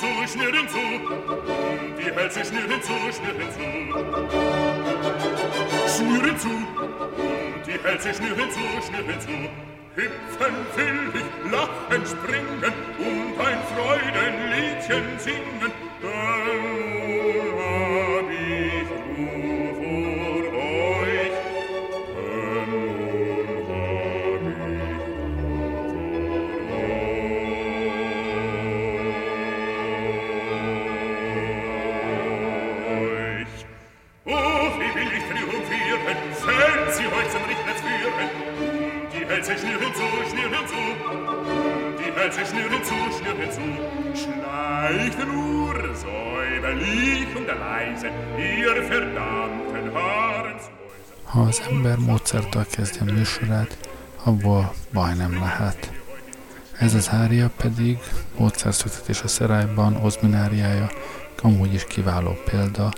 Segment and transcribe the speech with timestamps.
[0.00, 0.78] hinzu, schnür hinzu.
[1.98, 3.66] Die Hälse schnür hinzu, schnür hinzu.
[5.96, 6.48] Schnür hinzu.
[7.66, 9.50] Die Hälse schnür hinzu, schnür hinzu.
[9.96, 15.89] Hüpfen will ich, lachen, springen und ein Freudenliedchen singen.
[52.32, 53.78] Módszertől kezdi a műsorát,
[54.24, 55.92] abból baj nem lehet.
[56.78, 57.98] Ez az ária pedig
[58.36, 60.90] módszerszöktetés a szerályban, ozmináriája,
[61.42, 62.92] amúgy is kiváló példa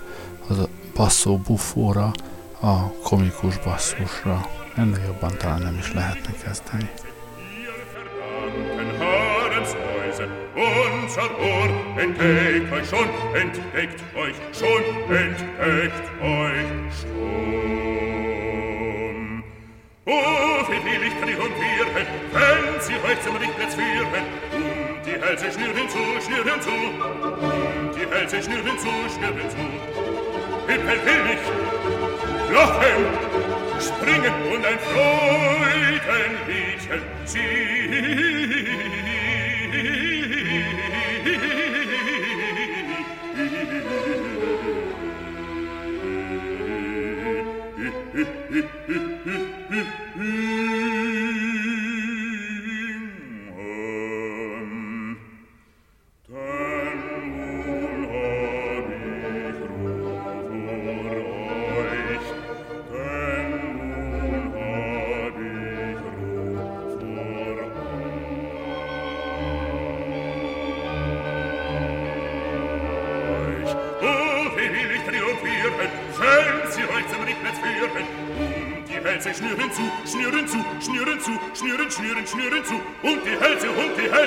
[0.47, 2.11] az a basszó bufóra,
[2.59, 4.49] a komikus basszusra.
[4.75, 6.89] Ennél jobban talán nem is lehetne kezdeni.
[10.55, 17.82] Unser Ohr entdeckt euch schon, entdeckt euch schon, entdeckt euch schon.
[20.05, 21.87] Oh, wie will ich triumphieren,
[22.33, 24.25] wenn sie euch zum Richtplatz führen.
[24.51, 26.69] Und die Hälse schnüren zu, schnüren zu.
[26.69, 29.65] Und die Hälse schnüren zu, schnüren zu.
[30.67, 31.39] Hippel will ich,
[32.53, 33.05] lachen,
[33.79, 38.33] springen und ein Freudenliedchen singen.
[50.15, 50.52] Mm.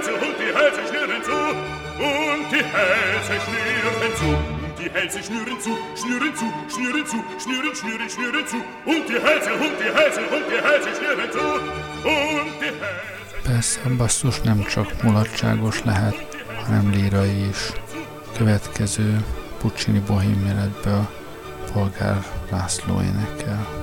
[0.07, 1.39] Hälse, und die Hälse schnüren zu.
[2.07, 4.29] Und die Hälse schnüren zu.
[4.65, 8.57] Und die Hälse schnüren zu, schnüren zu, schnüren zu, schnüren, schnüren, schnüren zu.
[8.85, 11.45] Und die Hälse, und die Hälse, und die Hälse schnüren zu.
[12.09, 13.15] Und die Hälse...
[13.45, 16.17] Persze a basszus nem csak mulatságos lehet,
[16.67, 17.73] hanem lírai is.
[18.37, 19.25] Következő
[19.59, 21.09] Puccini bohém életből
[21.73, 23.76] Polgár László énekel.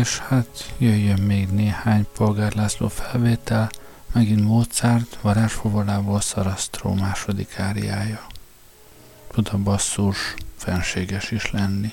[0.00, 3.70] És hát jöjjön még néhány Polgár László felvétel,
[4.12, 8.26] megint Mozart, varázsfovolából Szarasztró második áriája.
[9.32, 11.92] Tud a basszus fenséges is lenni.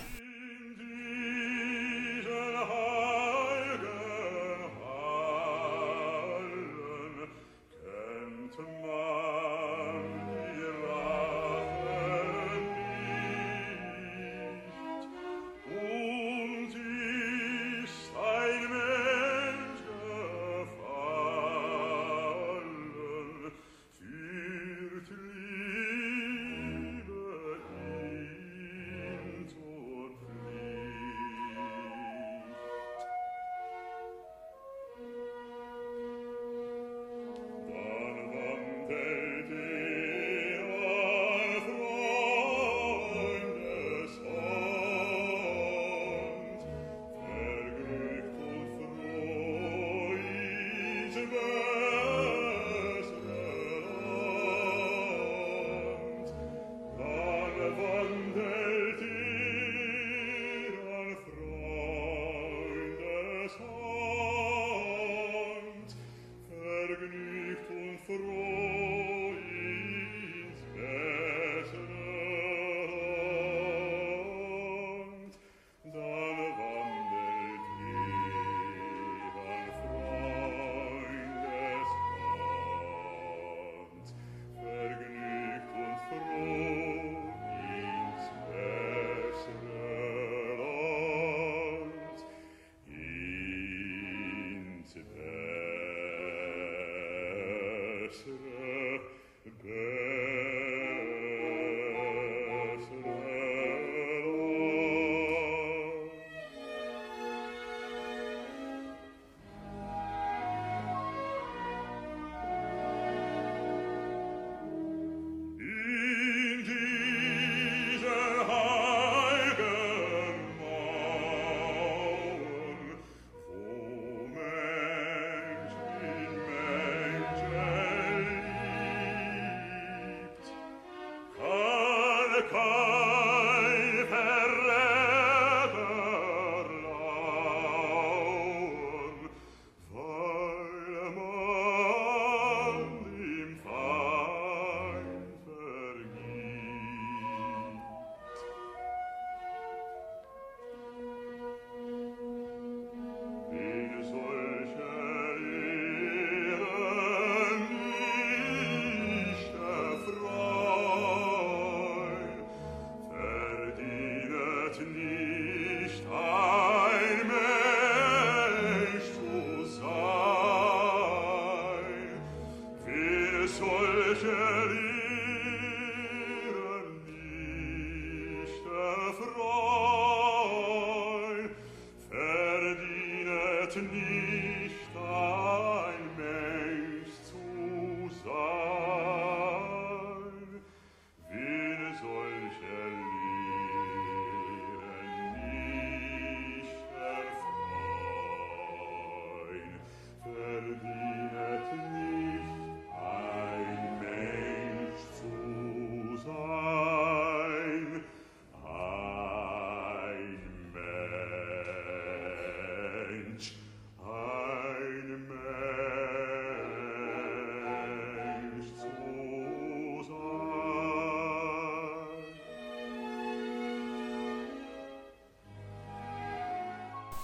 [98.25, 98.46] Blessed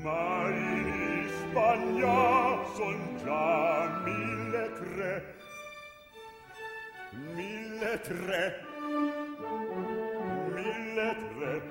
[0.04, 2.16] Ma in Spagna
[2.76, 5.12] son già mille tre.
[7.12, 8.71] Mille tre
[10.94, 11.62] lettere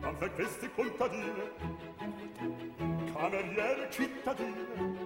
[0.00, 1.52] tante feste contadine
[3.12, 4.96] cameriere cittadine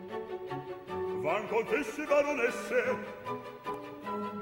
[1.22, 2.80] van contesse baronesse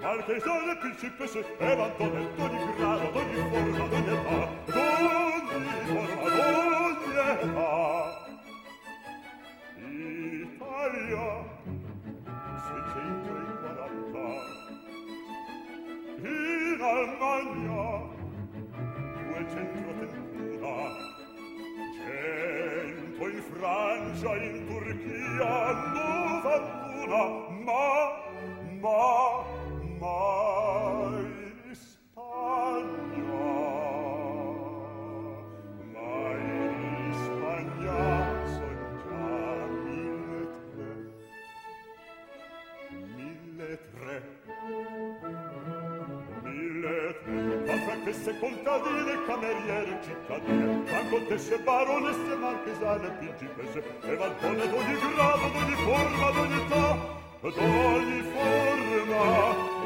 [0.00, 7.70] marchesane principesse e l'antonetto di grado d'ogni forma d'ogni età d'ogni forma d'ogni età.
[10.40, 11.26] Italia
[24.20, 27.22] Francia, in Turchia novantuna,
[27.64, 27.84] ma,
[28.80, 29.44] ma,
[29.98, 31.39] mai.
[48.40, 56.96] contadine, cameriere, cittadine, francontesse, baronesse, marchesane, principesse, e valpone d'ogni grado, d'ogni forma, d'ogni età,
[57.42, 59.79] d'ogni forma,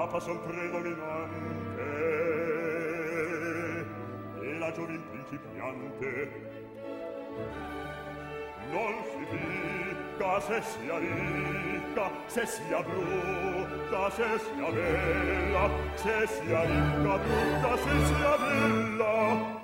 [0.00, 1.82] la passion predominante
[4.40, 6.30] e la giovin principiante.
[8.70, 17.18] Non si dica se sia ricca se sia brutta se sia bella se sia ricca
[17.18, 19.59] brutta se sia bella.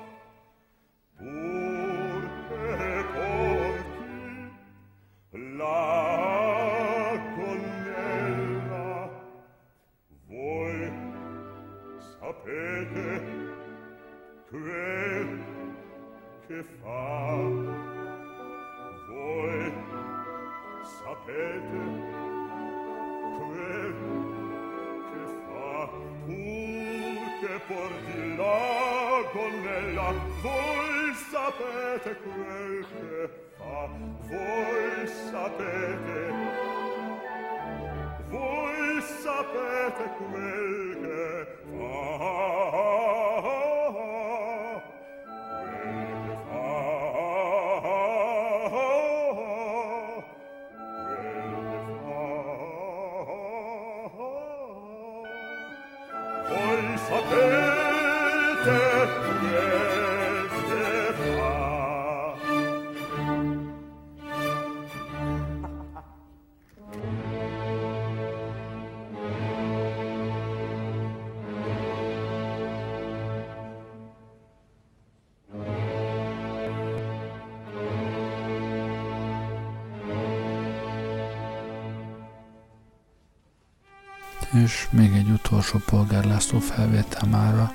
[84.64, 87.72] És még egy utolsó Polgár László felvétel mára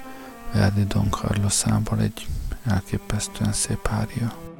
[0.54, 2.28] Verdi Don Carlos számból egy
[2.66, 4.51] elképesztően szép ária.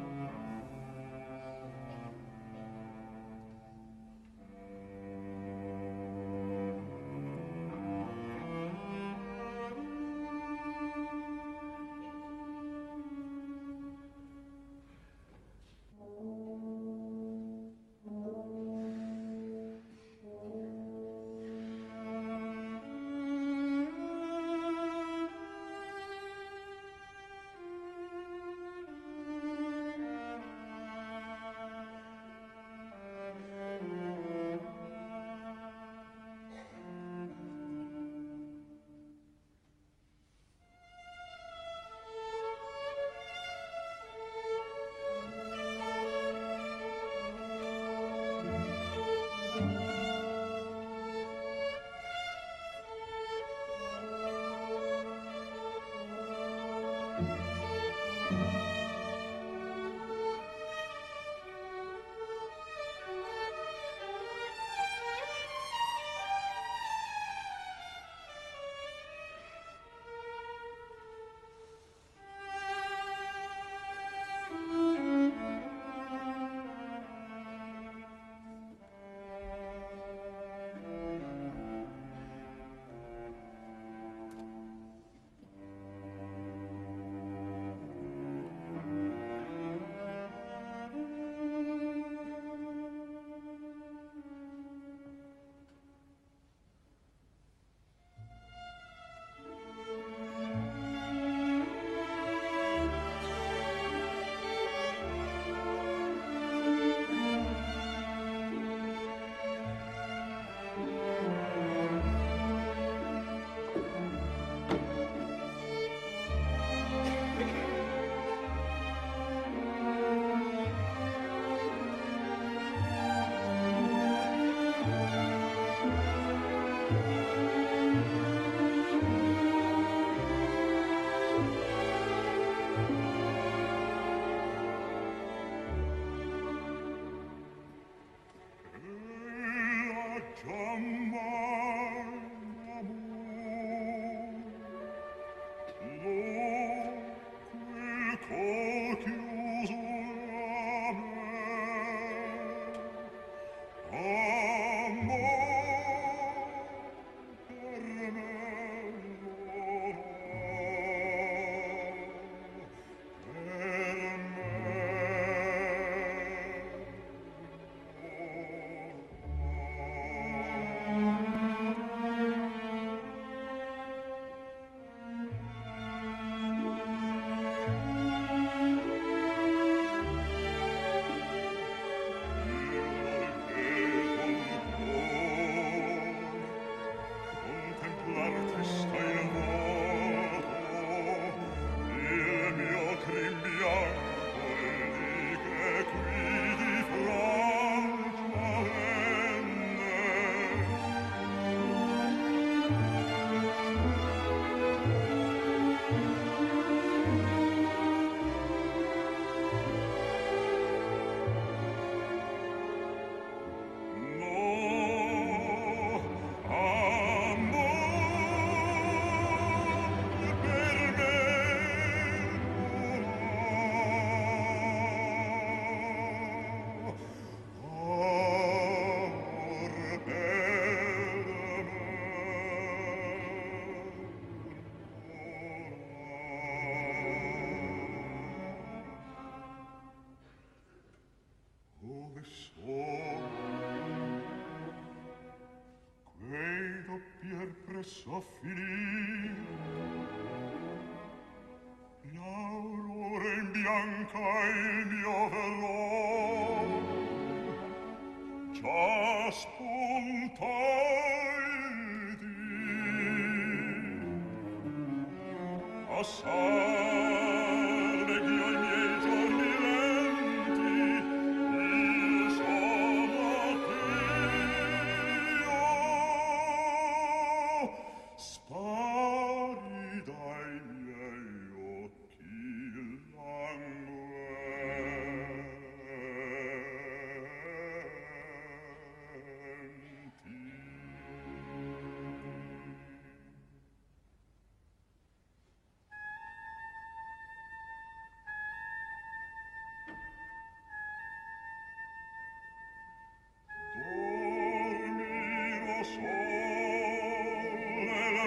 [252.12, 255.61] L'aurora in bianca il mio velo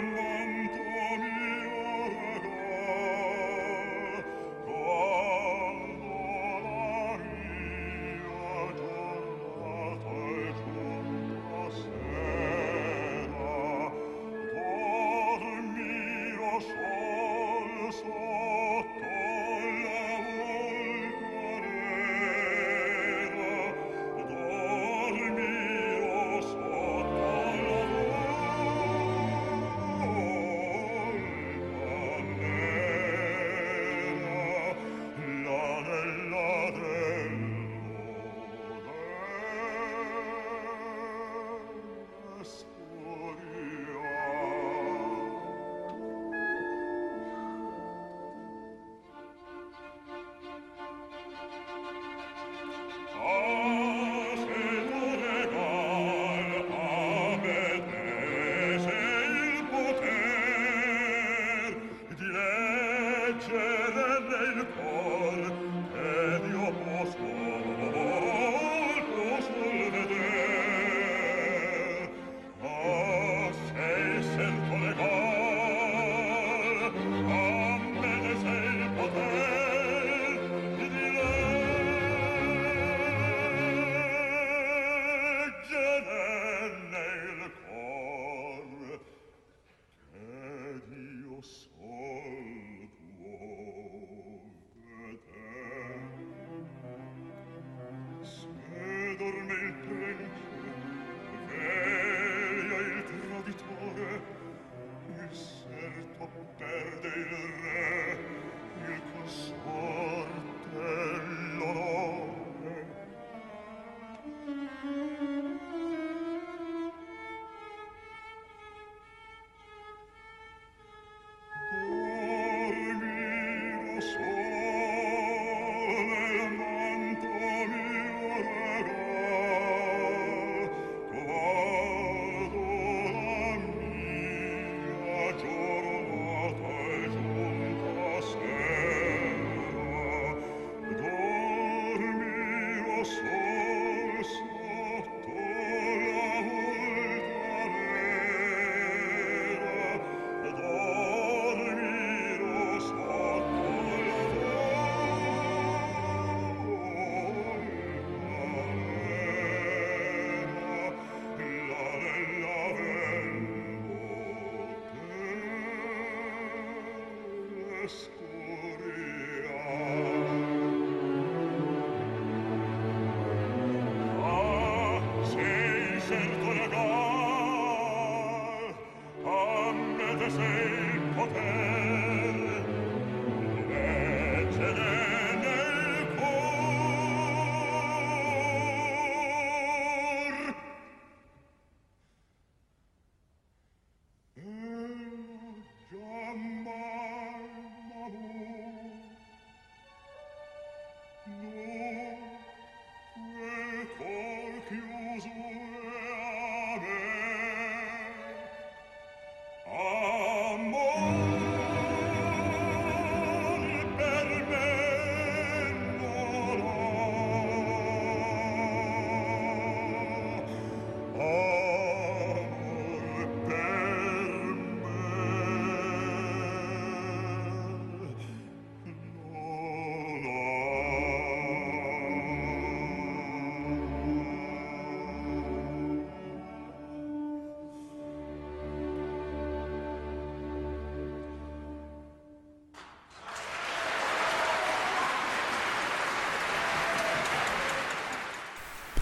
[0.02, 0.35] la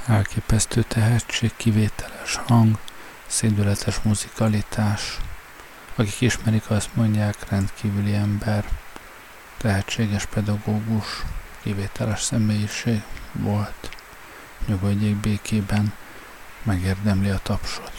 [0.08, 2.78] elképesztő tehetség, kivételes hang,
[3.28, 5.18] szédületes muzikalitás.
[5.96, 8.66] Akik ismerik, azt mondják, rendkívüli ember,
[9.58, 11.24] tehetséges pedagógus,
[11.62, 13.90] kivételes személyiség volt.
[14.66, 15.94] Nyugodjék békében,
[16.64, 17.93] megérdemli a tapsot.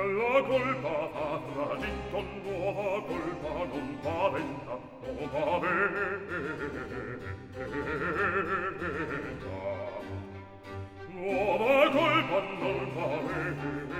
[0.00, 1.90] sia la colpa fatta di
[2.42, 6.38] nuova colpa non paventa non paventa.
[11.08, 13.90] Nuova colpa non paventa.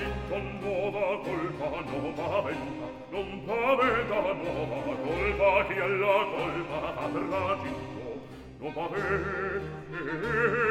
[0.00, 6.78] vinto nuova colpa non paventa non paventa nuova colpa chi alla colpa?
[7.04, 8.08] Avrà vinto
[8.58, 10.69] non paventa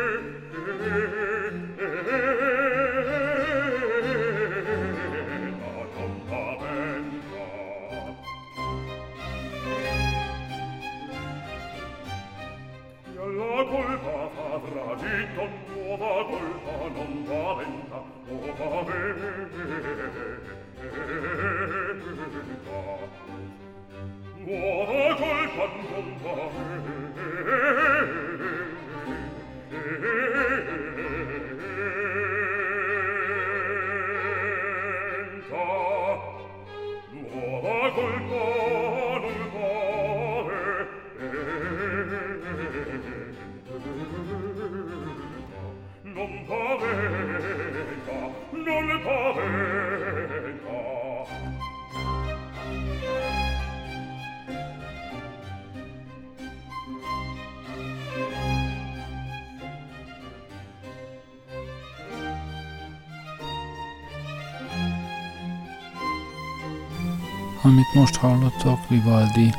[67.69, 69.53] Amit most hallottok, Vivaldi,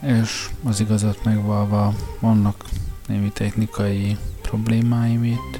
[0.00, 2.64] és az igazat megvalva vannak
[3.06, 5.58] némi technikai problémáim itt,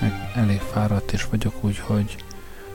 [0.00, 2.16] meg elég fáradt is vagyok, úgyhogy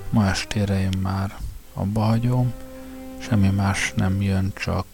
[0.09, 1.37] ma estére én már
[1.73, 2.53] abba hagyom,
[3.17, 4.85] semmi más nem jön, csak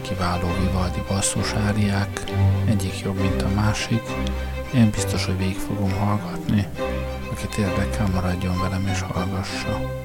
[0.00, 1.02] kiváló Vivaldi
[1.66, 2.24] áriák,
[2.64, 4.02] egyik jobb, mint a másik.
[4.74, 6.66] Én biztos, hogy végig fogom hallgatni.
[7.30, 10.04] Akit érdekel, maradjon velem és hallgassa.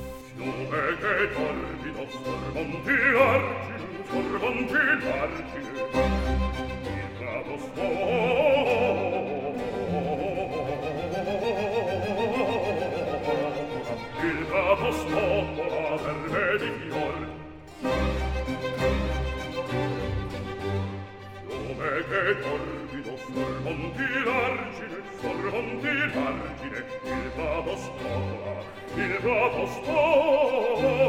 [22.22, 28.56] torbido sorronti l'argine, sorronti l'argine, il vado spola,
[28.96, 31.02] il vado spola.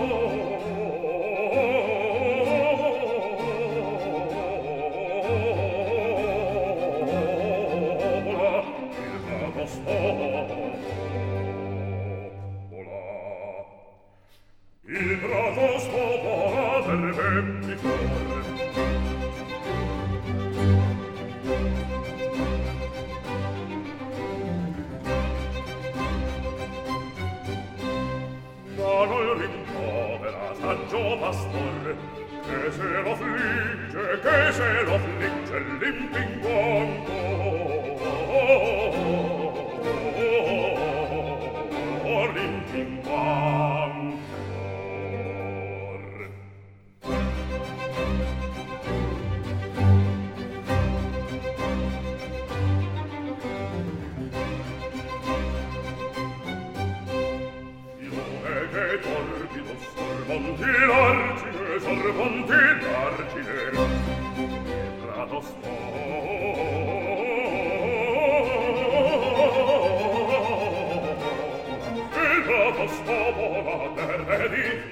[72.15, 74.92] Ela va scomola, terredi,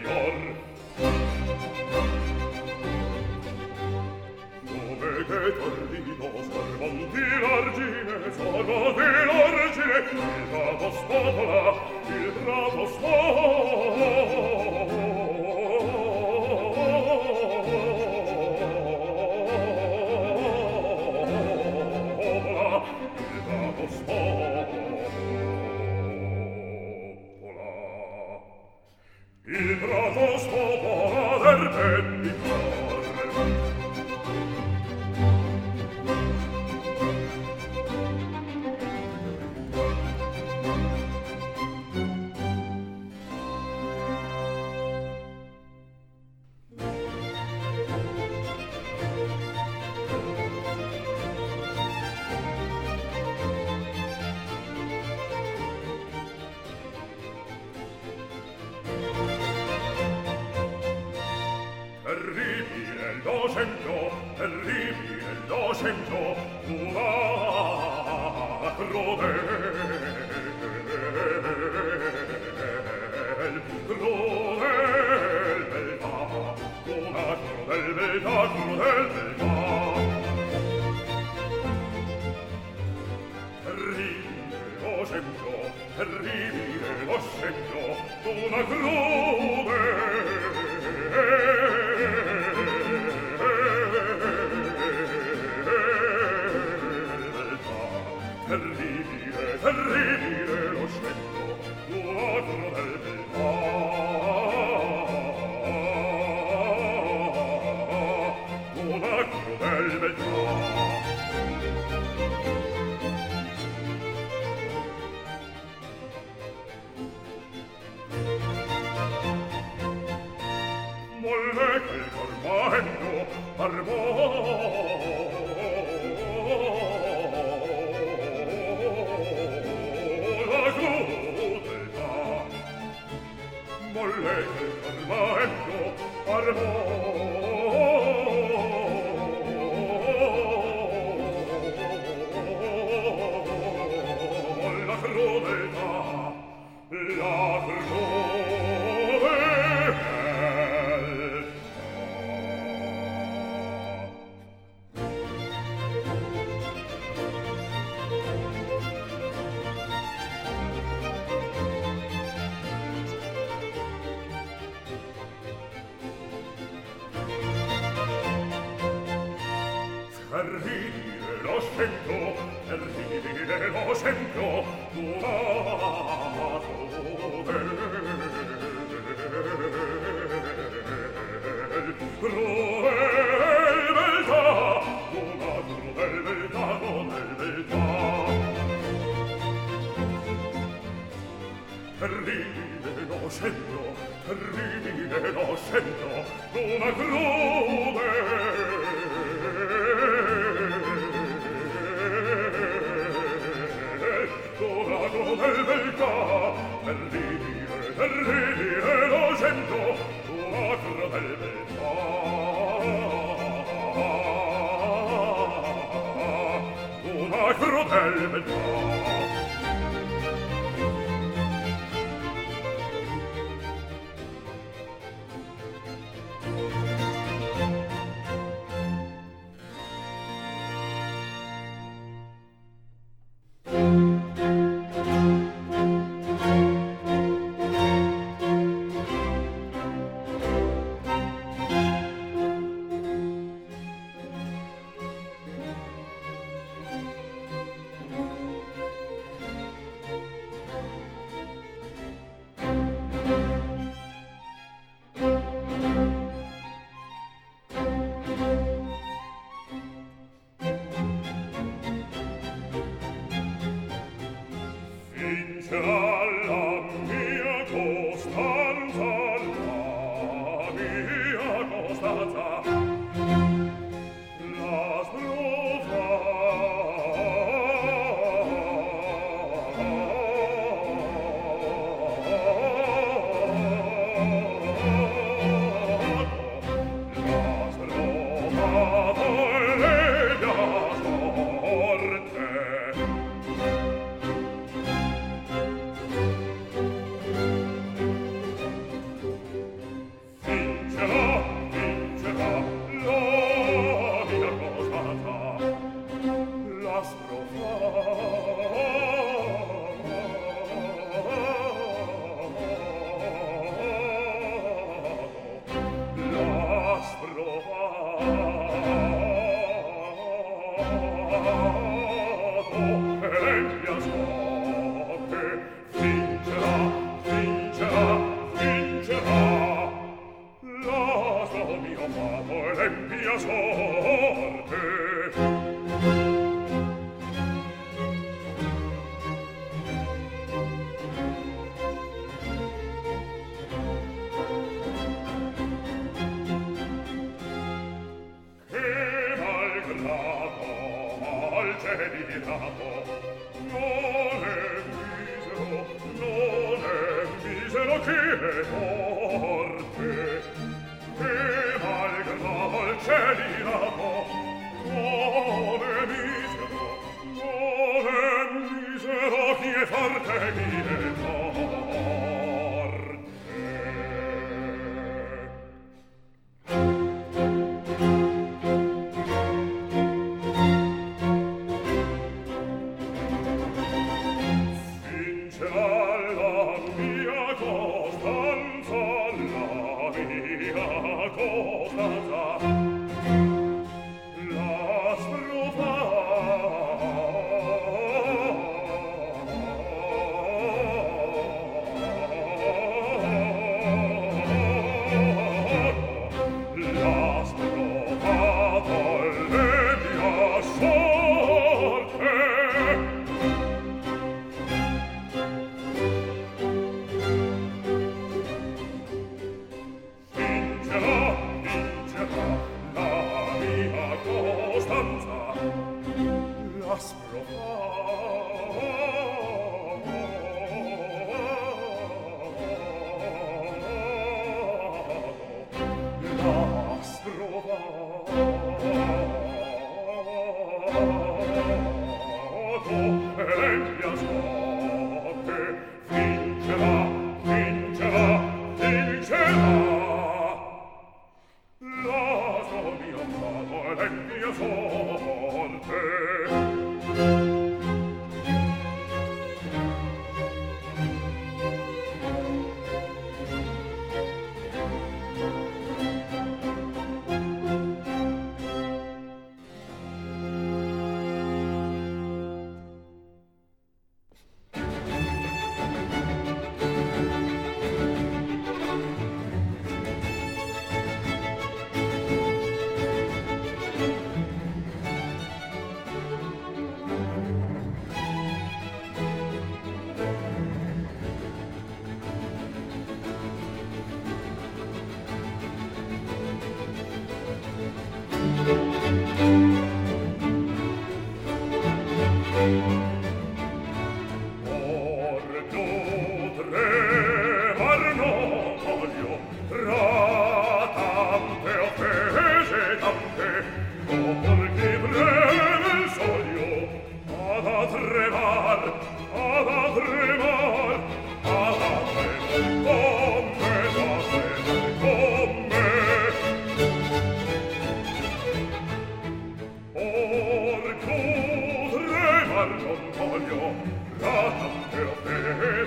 [534.20, 535.36] Ratam per te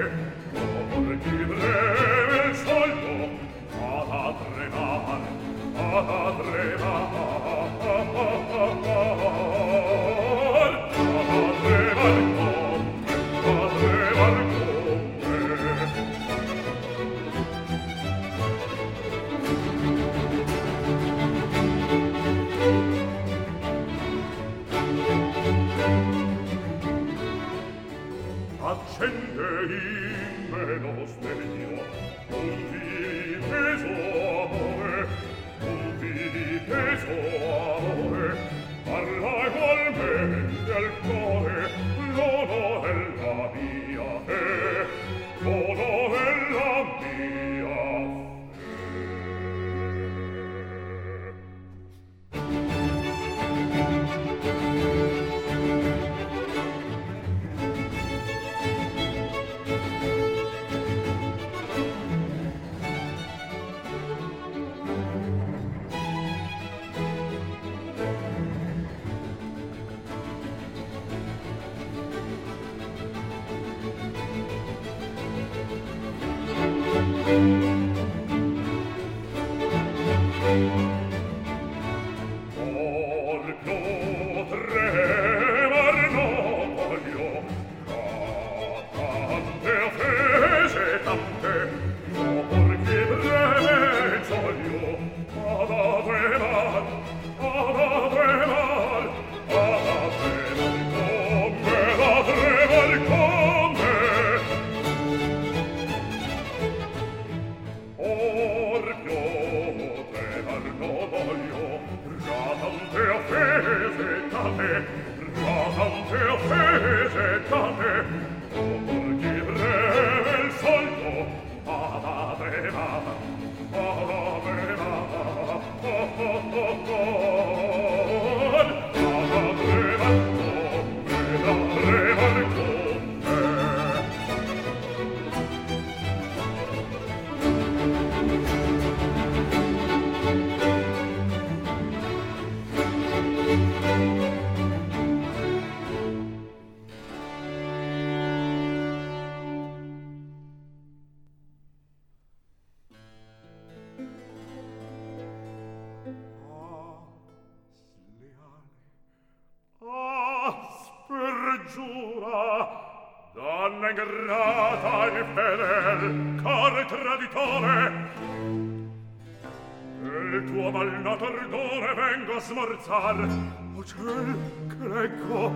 [173.84, 174.34] ciel
[174.66, 175.50] greco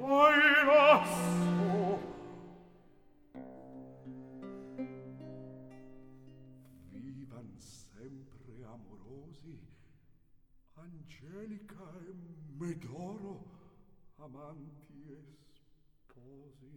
[0.00, 1.98] ai lasso
[6.90, 9.60] vivan sempre amorosi
[10.74, 12.14] angelica e
[12.58, 13.44] medoro
[14.16, 15.20] amanti e
[15.52, 16.76] sposi.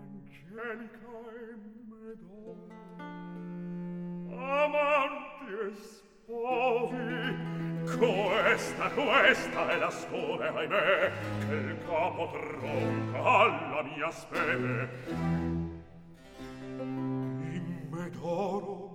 [0.00, 2.68] Angelica e medoro
[4.30, 6.03] amanti e sposi
[6.34, 7.52] muovi
[7.96, 11.12] questa questa è la scuola ahimè
[11.46, 14.88] che il capo tronca alla mia speme.
[16.78, 18.93] In medoro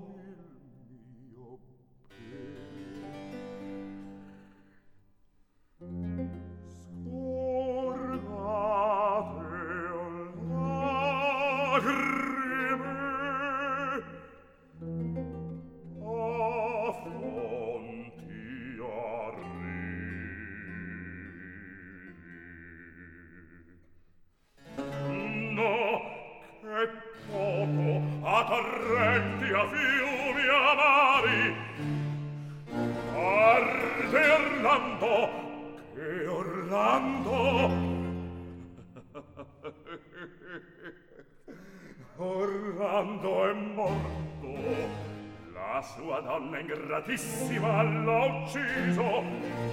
[47.20, 49.24] Santissima l'ha ucciso,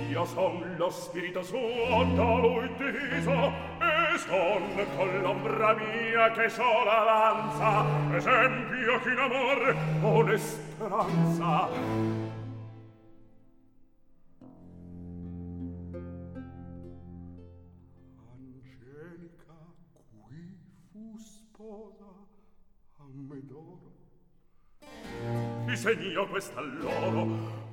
[0.09, 7.03] io son lo spirito suo da lui diviso, e son con l'ombra mia che sola
[7.03, 11.68] avanza, esempio chi in amor o speranza.
[18.34, 19.55] Angelica
[20.11, 20.59] qui
[20.90, 22.11] fu sposa
[22.97, 23.95] a Medoro
[25.64, 27.64] Disegno questa loro.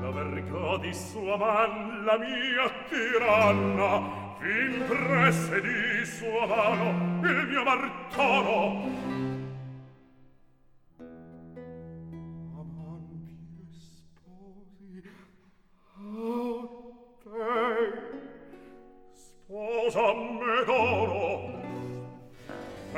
[0.00, 9.16] L'aver di sua man la mia tiranna Impresse di sua mano il mio martoro.
[19.12, 21.57] Sposa me d'oro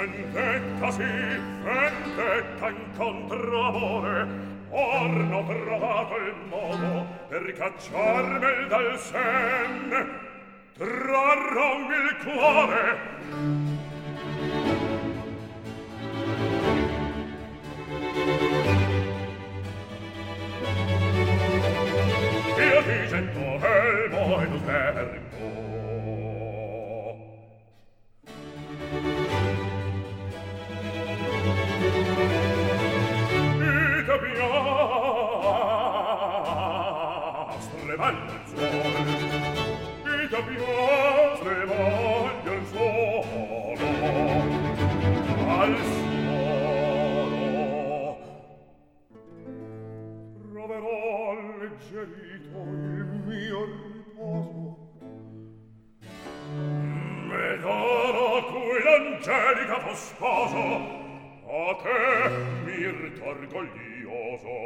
[0.07, 4.27] vendetta sì, vendetta incontro amore,
[4.71, 10.19] or trovato il modo per cacciarmi dal sen,
[10.77, 12.99] trarrò il cuore.
[22.57, 25.30] Io ti sento, elmo e tu sverg,
[60.01, 60.65] sposo
[61.47, 62.01] a te
[62.65, 62.97] mir
[63.33, 64.57] orgoglioso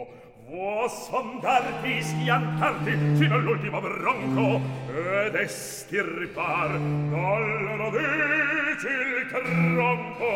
[0.46, 4.60] vuos sondarti schiantarti fino all'ultimo bronco
[4.94, 6.78] ed estirpar
[7.10, 10.32] dalla radice il tronco.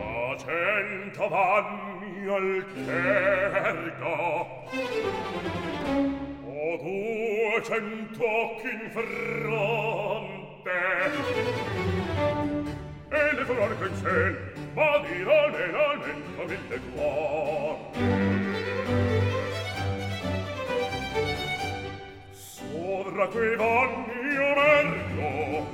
[0.00, 4.30] A cento vanni al cerco
[6.62, 10.70] o due cent'occhi in fronte.
[13.08, 15.66] E le flor che in ciel ma di là le
[16.46, 16.80] mille
[22.30, 25.66] sovra quei vanni o merlo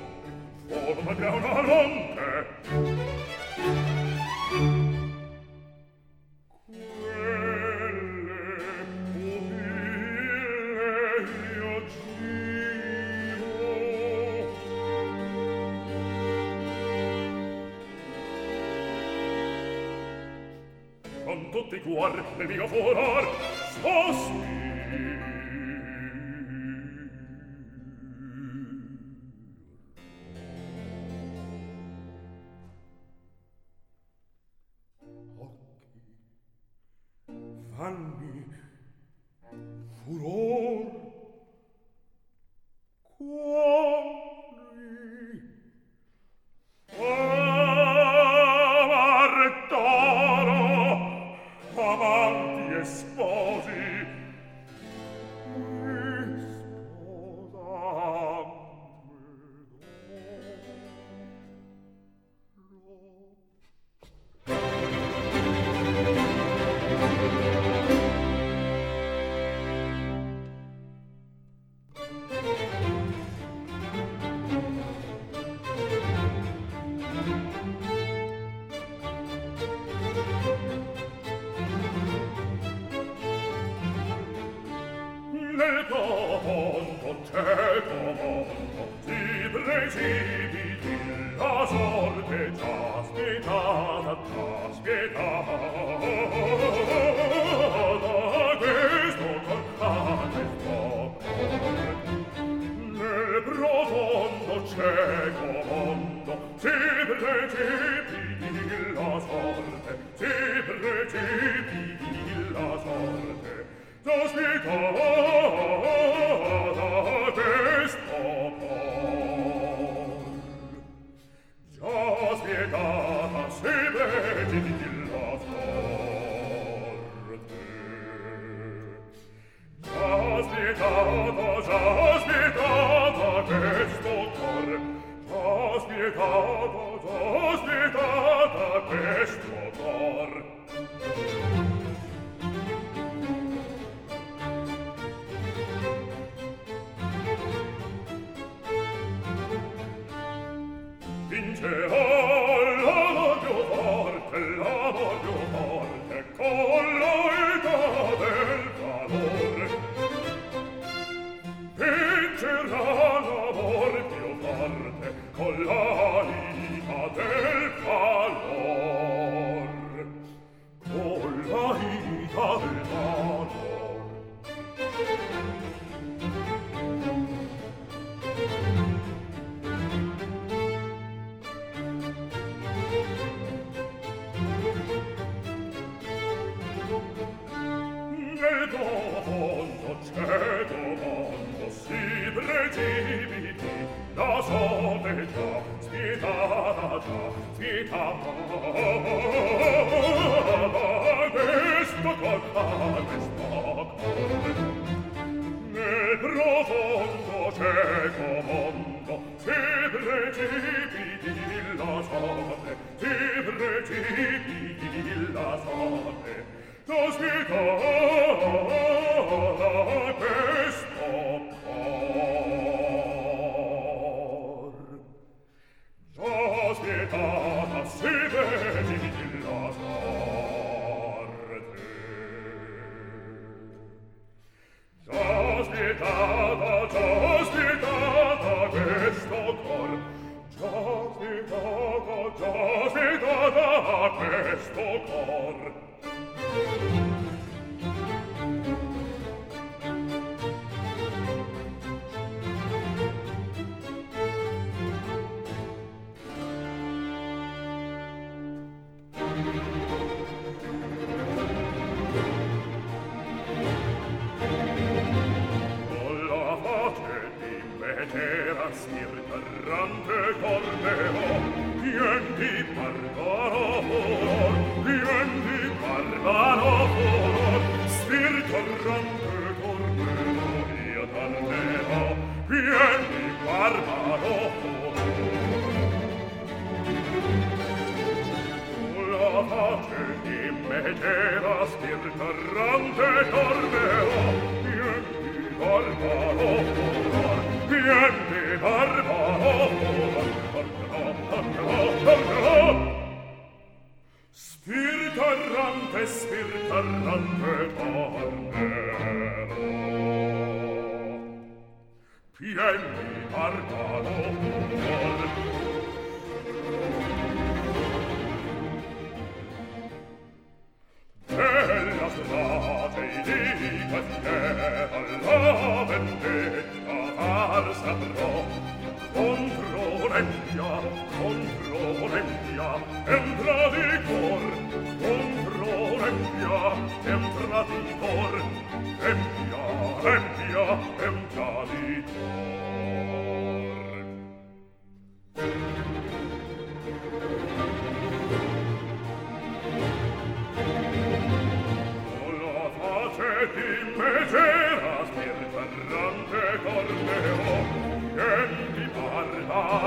[0.68, 3.27] forma di una lonte
[21.68, 23.28] tutti cuor nel mio furor
[23.82, 24.57] sospiro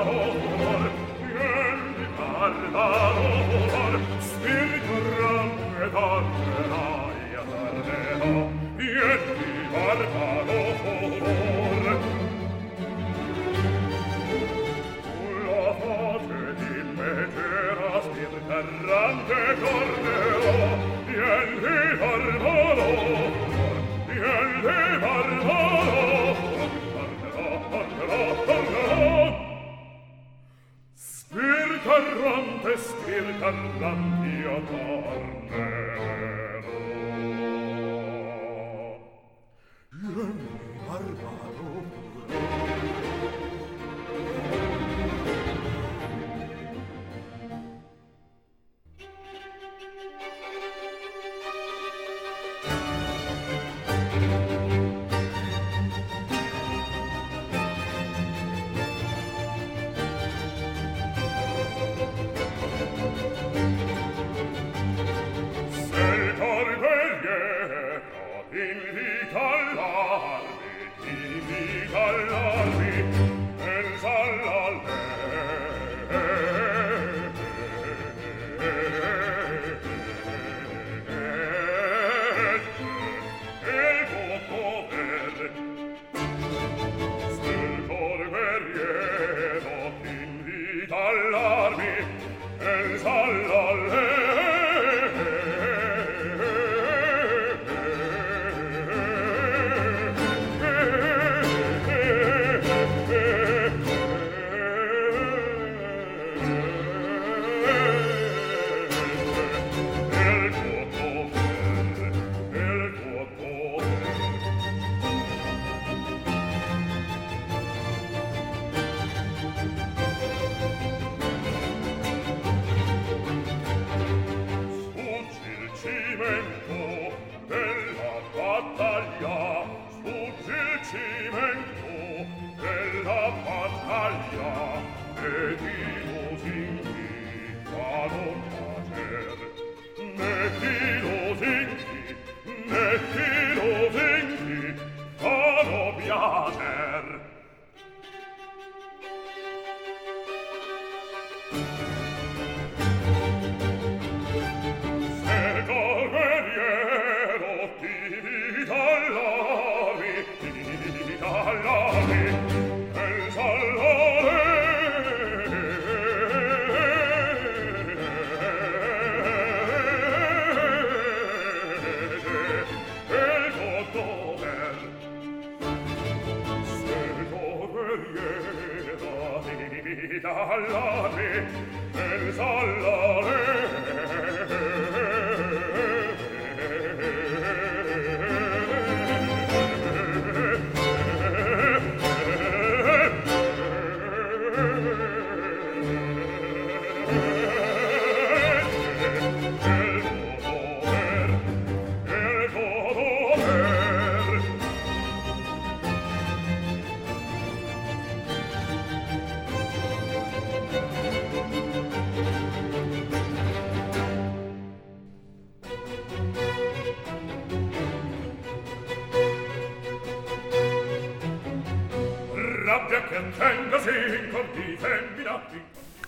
[0.03, 0.91] nostro amor,
[1.21, 3.10] vien di tarda,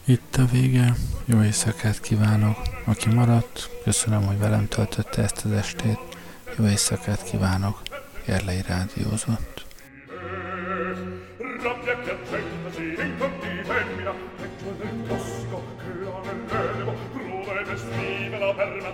[0.05, 0.93] Itt a vége,
[1.25, 2.57] jó éjszakát kívánok!
[2.85, 5.99] Aki maradt, köszönöm, hogy velem töltötte ezt az estét.
[6.57, 7.81] Jó éjszakát kívánok!
[8.25, 9.65] Gerlei rádiózott.
[11.63, 11.97] Rabbia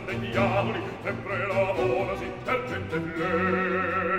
[0.09, 4.18] piacente diavoli Sempre la buona si pergente lei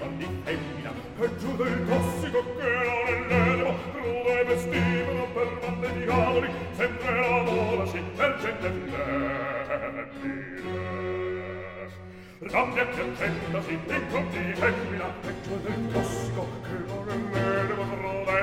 [12.41, 18.37] Rabbette tenta si dentro di femmina Vecchio del classico che vuole mele Ma roda